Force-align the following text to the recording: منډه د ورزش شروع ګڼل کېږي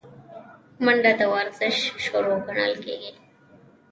منډه 0.83 1.11
د 1.19 1.21
ورزش 1.33 1.77
شروع 2.03 2.37
ګڼل 2.47 2.73
کېږي 2.83 3.11